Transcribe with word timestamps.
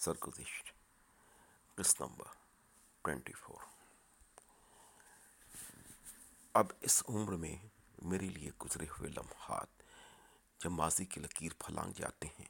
سرگزشت 0.00 0.68
قسط 1.74 2.00
number 2.00 2.24
twenty 3.02 3.32
four. 3.32 3.62
اب 6.52 6.66
اس 6.80 7.02
عمر 7.08 7.32
میں 7.32 7.56
میرے 8.02 8.26
لیے 8.26 8.50
گزرے 8.64 8.84
ہوئے 8.84 9.10
لمحات 9.10 9.66
جب 10.60 10.70
ماضی 10.70 11.04
کی 11.04 11.20
لکیر 11.20 11.52
پھلانگ 11.58 11.92
جاتے 11.92 12.28
ہیں، 12.28 12.48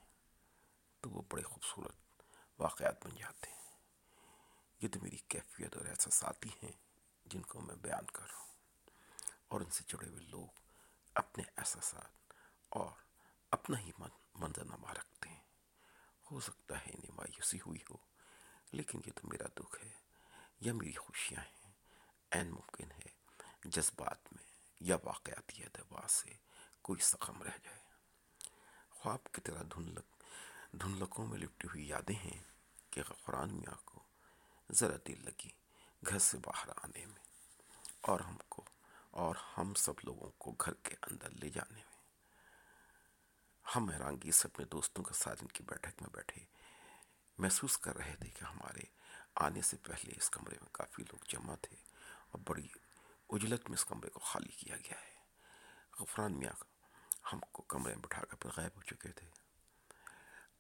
تو 1.01 1.11
وہ 1.11 1.23
بڑے 1.33 1.43
خوبصورت 1.43 2.23
واقعات 2.59 3.07
بن 3.07 3.17
جاتے 3.17 3.51
ہیں۔ 3.51 3.77
یہ 4.81 4.89
تو 4.89 5.01
میری 5.03 5.17
کیفیت 5.17 5.77
اور 5.77 5.87
احساساتی 5.87 6.49
ہیں 6.63 6.73
جن 7.25 7.43
کو 7.43 7.61
میں 7.61 7.77
بیان 7.77 8.07
کر 8.07 8.27
رہا 8.27 8.41
ہوں۔ 8.41 8.55
اور 9.49 9.61
ان 9.61 9.71
سے 9.71 9.85
جڑے 9.87 10.09
ہوئے 10.09 10.21
لوگ 10.21 10.49
اپنے 11.15 11.45
احساسات 11.57 12.33
اور 12.69 12.91
اپنا 13.51 13.79
ہی 13.79 13.91
منظر 14.35 14.65
نما 14.65 14.95
رکھتے 14.95 15.15
ہیں۔ 15.15 15.20
ہو 16.31 16.41
سکتا 16.41 16.79
ہے 16.79 16.91
انہیں 16.95 17.15
مایوسی 17.17 17.59
ہوئی 17.67 17.81
ہو۔ 17.91 17.97
لیکن 18.73 19.01
یہ 19.07 19.13
تو 19.13 19.29
میرا 19.29 19.47
دکھ 19.57 19.85
ہے، 19.85 19.91
یا 20.61 20.73
میری 20.73 20.93
خوشیاں 20.93 21.43
ہیں۔ 21.43 21.73
این 22.31 22.51
ممکن 22.51 22.91
ہے 22.91 23.09
جذبات 23.65 24.33
میں 24.33 24.45
یا 24.81 24.97
واقعاتی 25.05 25.63
اعتبار 25.65 26.09
سے 26.09 26.33
کوئی 26.83 27.01
سخم 27.01 27.43
رہ 27.43 27.59
جائے۔ 27.65 27.79
خواب 28.91 29.25
کی 29.25 29.41
طرح 29.41 29.63
دھندلک 29.63 30.25
دھندلکوں 30.73 31.27
میں 31.27 31.39
لپٹی 31.39 31.69
ہوئی 31.69 31.89
یادیں 31.89 32.15
ہیں 32.15 32.43
کہ 32.91 33.03
غفران 33.09 33.55
میاں 33.55 33.77
کو 33.85 34.03
ذرا 34.73 34.97
دل 35.09 35.25
لگی 35.25 35.51
گھر 36.07 36.19
سے 36.19 36.39
باہر 36.39 36.69
آنے 36.77 37.07
میں، 37.07 37.25
اور 38.01 38.21
ہم 38.21 38.37
کو، 38.49 38.65
اور 39.11 39.35
ہم 39.59 39.75
سب 39.75 39.93
لوگوں 40.05 40.31
کو 40.39 40.51
گھر 40.51 40.75
کے 40.75 40.95
اندر 41.03 41.31
لے 41.31 41.49
جانے 41.49 41.77
میں۔ 41.77 41.90
ہم 43.77 43.89
حیرانگی 43.89 44.33
سے 44.33 44.49
اپنے 44.49 44.65
دوستوں 44.65 45.05
کے 45.05 45.15
ساتھ 45.15 45.39
ان 45.43 45.49
کی 45.49 45.63
بیٹھک 45.63 46.03
میں 46.03 46.11
بیٹھے۔ 46.13 46.45
محسوس 47.39 47.79
کر 47.79 47.97
رہے 47.97 48.17
تھے 48.17 48.29
کہ 48.29 48.45
ہمارے 48.45 48.81
آنے 49.35 49.63
سے 49.63 49.77
پہلے 49.77 50.13
اس 50.17 50.31
کمرے 50.31 50.57
میں 50.61 50.69
کافی 50.73 51.03
لوگ 51.03 51.25
جمع 51.29 51.55
تھے 51.63 51.77
اور 52.31 52.41
بڑی 52.49 52.69
اجلت 53.31 53.71
میں 53.71 53.79
اس 53.79 53.85
کمرے 53.85 54.11
کو 54.11 54.21
خالی 54.21 54.49
کیا 54.49 54.77
گیا 54.77 55.01
ہے۔ 55.01 55.15
غفران 55.99 56.39
میاں، 56.39 56.65
ہم 57.33 57.41
کو 57.53 57.63
کمرے 57.63 57.95
میں 57.95 58.03
بٹھا 58.03 58.25
کر 58.25 58.49
غائب 58.57 58.77
ہو 58.77 58.83
چکے 58.83 59.13
تھے۔ 59.13 59.29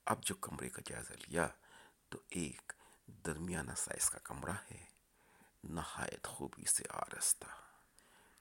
اب 0.05 0.25
جو 0.25 0.35
کمرے 0.35 0.69
کا 0.69 0.83
جائزہ 0.85 1.13
لیا 1.13 1.49
تو 2.09 2.19
ایک 2.29 2.73
درمیانہ 3.07 3.73
سائز 3.77 4.11
کا 4.11 4.19
کمرہ 4.19 4.57
ہے۔ 4.71 4.85
نہایت 5.65 6.27
خوبی 6.27 6.65
سے 6.65 6.85
آرستہ 6.91 7.47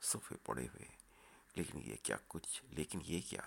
صفے 0.02 0.36
پڑے 0.44 0.68
ہوئے، 0.68 0.86
لیکن 1.56 1.80
یہ 1.86 1.96
کیا 2.04 2.18
کچھ، 2.28 2.66
لیکن 2.66 3.00
یہ 3.04 3.22
کیا؟ 3.30 3.42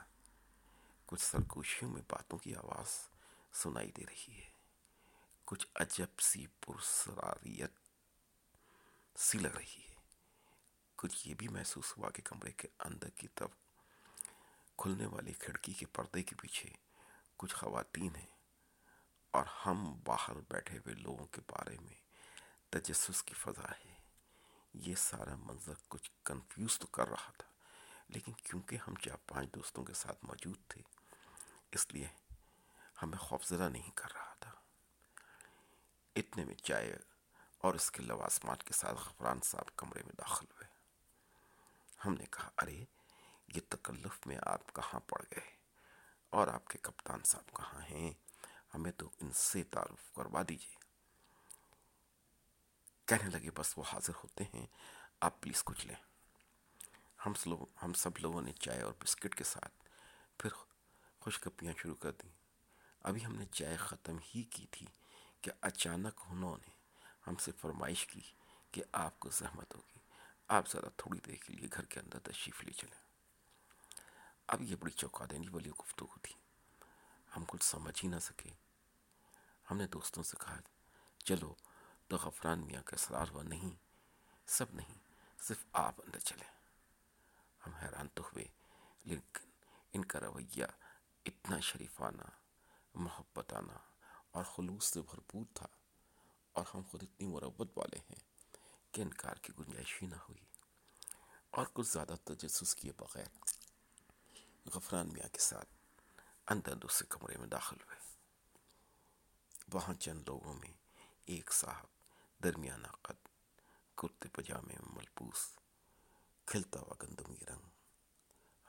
کچھ 1.12 1.22
سرگوشیوں 1.22 1.91
میں 1.91 2.02
باتوں 2.08 2.38
کی 2.38 2.55
آواز 2.55 3.08
سنائی 3.52 3.92
دے 3.92 4.02
رہی 4.10 4.41
ہے۔ 4.41 4.50
کچھ 5.44 5.66
عجب 5.74 6.20
سی 6.20 6.46
پرسراریت 6.46 7.70
سی 9.19 9.38
لگ 9.38 9.48
رہی 9.48 9.82
ہے۔ 9.88 9.94
کچھ 10.96 11.28
یہ 11.28 11.34
بھی 11.34 11.48
محسوس 11.48 11.98
ہوا 11.98 12.10
کہ 12.10 12.22
کمرے 12.22 12.52
کے 12.52 12.69
اندر 12.78 13.08
کی 13.10 13.28
طرف 13.28 13.50
کھلنے 14.77 15.06
والی 15.06 15.32
کھڑکی 15.32 15.72
کے 15.72 15.86
پردے 15.86 16.22
کے 16.22 16.34
پیچھے 16.34 16.70
کچھ 17.36 17.54
خواتین 17.54 18.16
ہیں 18.16 18.34
اور 19.30 19.47
ہم 19.66 20.00
باہر 20.04 20.34
بیٹھے 20.48 20.78
ہوئے 20.78 20.94
لوگوں 20.94 21.26
کے 21.26 21.41
بارے 21.41 21.76
میں 21.78 21.97
تجسس 22.70 23.22
کی 23.22 23.34
فضا 23.34 23.70
ہے۔ 23.70 23.94
یہ 24.74 24.94
سارا 24.94 25.34
منظر 25.36 25.74
کچھ 25.88 26.10
کنفیوز 26.24 26.78
تو 26.78 26.86
کر 26.86 27.08
رہا 27.08 27.30
تھا، 27.38 27.50
لیکن 28.08 28.32
کیونکہ 28.32 28.78
ہم 28.88 28.94
چار 28.94 29.16
پانچ 29.26 29.54
دوستوں 29.54 29.84
کے 29.84 29.94
ساتھ 29.94 30.24
موجود 30.24 30.56
تھے 30.69 31.02
اس 31.73 31.95
لیے 31.95 32.09
ہمیں 33.03 33.19
خوفزدہ 33.19 33.69
نہیں 33.69 33.91
کر 33.95 34.12
رہا 34.12 34.34
تھا۔ 34.41 34.51
اتنے 36.17 36.45
میں 36.45 36.55
چائے 36.55 36.97
اور 37.59 37.75
اس 37.75 37.91
کے 37.91 38.03
لوازمات 38.03 38.65
کے 38.65 38.73
ساتھ 38.73 38.95
غفران 38.95 39.41
صاحب 39.41 39.77
کمرے 39.77 40.03
میں 40.03 40.12
داخل 40.19 40.47
ہوئے۔ 40.50 40.69
ہم 42.05 42.15
نے 42.15 42.25
کہا، 42.31 42.50
ارے، 42.59 42.84
یہ 43.49 43.61
تکلف 43.69 44.27
میں 44.27 44.38
آپ 44.47 44.75
کہاں 44.75 45.00
پڑ 45.00 45.22
گئے؟ 45.37 45.56
اور 46.31 46.49
آپ 46.49 46.69
کے 46.69 46.78
کپتان 46.82 47.21
صاحب 47.25 47.56
کہاں 47.56 47.81
ہیں؟ 47.81 48.12
ہمیں 48.75 48.93
تو 48.93 49.11
ان 49.21 49.32
سے 49.32 49.62
تعارف 49.62 50.15
کروا 50.15 50.43
دیجیے 50.49 50.77
کہنے 53.05 53.31
لگے، 53.31 53.50
بس 53.50 53.78
وہ 53.78 53.84
حاضر 53.93 54.12
ہوتے 54.25 54.44
ہیں، 54.55 54.66
آپ 55.21 55.41
پلیز 55.41 55.65
کچھ 55.65 55.87
لیں۔ 55.87 55.97
ہم 57.27 57.32
ہم 57.82 57.93
سب 57.93 58.11
لوگوں 58.19 58.43
نے 58.43 58.53
چائے 58.53 58.82
اور 58.82 58.93
بسکٹ 59.00 59.34
کے 59.34 59.44
ساتھ 59.44 59.88
پھر 60.38 60.50
خوش 61.22 61.38
کپیاں 61.38 61.72
شروع 61.78 61.94
کر 61.94 62.12
دیں۔ 62.12 62.31
ابھی 63.03 63.27
ہم 63.27 63.34
نے 63.34 63.44
چائے 63.47 63.77
ختم 63.77 64.16
ہی 64.34 64.43
کی 64.43 64.66
تھی 64.71 64.87
کہ 65.41 65.50
اچانک 65.60 66.21
انہوں 66.28 66.56
نے 66.56 66.71
ہم 67.27 67.37
سے 67.37 67.53
فرمائش 67.53 68.06
کی 68.06 68.21
کہ 68.71 68.83
آپ 68.93 69.21
کو 69.21 69.31
زحمت 69.31 69.75
ہوگی۔ 69.75 69.99
آپ 70.49 70.69
ذرا 70.69 70.88
تھوڑی 70.97 71.21
دیر 71.27 71.34
کے 71.34 71.53
لیے 71.53 71.69
گھر 71.72 71.84
کے 71.84 72.00
اندر 72.00 72.19
تشریف 72.19 72.65
لے 72.65 72.72
چلیں۔ 72.72 73.00
اب 74.47 74.62
یہ 74.62 74.77
بڑی 74.77 74.91
چوکا 74.91 75.25
دینی 75.31 75.49
والی 75.49 75.71
گفتگو 75.71 76.19
تھی۔ 76.22 76.34
ہم 77.37 77.44
کچھ 77.49 77.65
سمجھ 77.65 78.05
ہی 78.05 78.09
نہ 78.09 78.19
سکے۔ 78.19 78.50
ہم 79.71 79.77
نے 79.77 79.87
دوستوں 79.87 80.22
سے 80.22 80.37
کہا، 80.41 80.61
چلو 81.19 81.55
تو 82.09 82.16
غفران 82.16 82.66
میاں 82.66 82.82
کا 82.82 82.97
اصرار 82.97 83.27
ہوا۔ 83.31 83.43
نہیں، 83.43 83.71
سب 84.47 84.75
نہیں، 84.75 84.94
صرف 85.41 85.65
آپ 85.72 85.94
اندر 85.99 86.19
چلیں۔ 86.19 86.50
ہم 87.66 87.75
حیران 87.75 88.09
تو 88.09 88.22
ہوئے، 88.22 88.44
لیکن 89.05 89.50
ان 89.93 90.05
کا 90.05 90.21
رویہ 90.21 90.65
اتنا 91.27 91.60
شریفانہ، 91.60 92.28
محبتانہ 92.94 93.78
اور 94.31 94.44
خلوص 94.44 94.93
سے 94.93 95.00
بھرپور 95.00 95.44
تھا 95.55 95.66
اور 96.53 96.65
ہم 96.75 96.83
خود 96.91 97.03
اتنی 97.03 97.28
مربت 97.28 97.78
والے 97.78 97.99
ہیں 97.99 98.22
کہ 98.93 99.00
انکار 99.00 99.34
کی 99.34 99.53
گنجائش 99.59 100.03
ہی 100.03 100.06
نہ 100.06 100.15
ہوئی 100.15 100.44
اور 101.50 101.66
کچھ 101.72 101.88
زیادہ 101.88 102.15
تجسس 102.25 102.75
کیے 102.75 102.93
بغیر 102.93 103.27
غفران 104.66 105.09
میاں 105.12 105.28
کے 105.28 105.38
ساتھ 105.38 105.69
اندر 106.47 106.75
دوسرے 106.75 107.06
کمرے 107.09 107.37
میں 107.37 107.47
داخل 107.47 107.77
ہوئے۔ 107.77 108.00
وہاں 109.72 109.94
چند 109.94 110.22
لوگوں 110.27 110.55
میں 110.55 110.72
ایک 111.25 111.53
صاحب 111.53 111.87
درمیانہ 112.43 112.88
قد، 113.03 113.28
کرتے 113.94 114.28
پجامے 114.28 114.75
میں 114.81 114.93
ملبوس، 114.93 115.59
کھلتا 116.47 116.81
ہوا 116.81 116.94
گندمی 117.03 117.37
رنگ، 117.50 117.69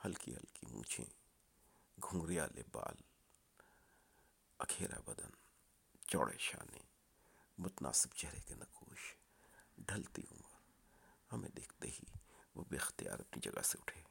ہلکی 0.04 0.36
ہلکی 0.36 0.66
مونچھیں 0.66 1.23
گھنگریالے 2.02 2.62
بال، 2.72 2.94
اکھیرا 4.58 5.00
بدن، 5.00 5.30
چوڑے 6.06 6.38
شانے، 6.38 6.78
متناسب 7.58 8.14
چہرے 8.14 8.40
کے 8.40 8.54
نقوش، 8.54 9.14
ڈھلتی 9.78 10.22
عمر۔ 10.30 10.54
ہمیں 11.32 11.48
دیکھتے 11.48 11.88
ہی 11.88 12.18
وہ 12.54 12.64
بے 12.64 12.76
اختیار 12.76 13.18
اپنی 13.18 13.40
جگہ 13.40 13.62
سے 13.62 13.78
اٹھے 13.78 14.02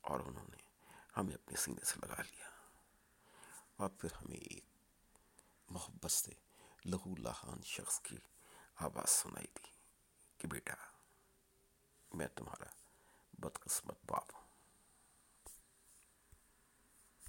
اور 0.00 0.20
انہوں 0.20 0.46
نے 0.48 0.56
ہمیں 1.16 1.34
اپنے 1.34 1.56
سینے 1.56 1.84
سے 1.84 2.00
لگا 2.06 2.22
لیا۔ 2.22 2.46
اور 3.76 3.90
پھر 3.90 4.12
ہمیں 4.12 4.36
ایک 4.36 4.64
محبت 5.68 6.10
سے 6.10 6.32
لہو 6.84 7.14
لہان 7.16 7.62
شخص 7.62 8.00
کی 8.00 8.18
آواز 8.76 9.10
سنائی 9.10 9.46
دی 9.46 9.70
کہ 10.38 10.48
بیٹا، 10.48 10.74
میں 12.14 12.28
تمہارا 12.28 12.70
بدقسمت 13.32 13.98
باپ 14.06 14.35
ہوں۔ 14.35 14.35